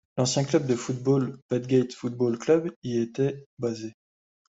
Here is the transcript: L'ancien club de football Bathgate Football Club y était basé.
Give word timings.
L'ancien 0.17 0.43
club 0.45 0.65
de 0.65 0.75
football 0.75 1.37
Bathgate 1.51 1.93
Football 1.93 2.39
Club 2.39 2.73
y 2.81 2.97
était 2.99 3.45
basé. 3.59 3.93